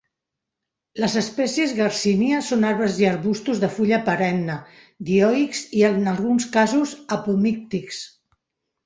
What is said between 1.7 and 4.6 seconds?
"Garcinia" són arbres i arbustos de fulla perenne,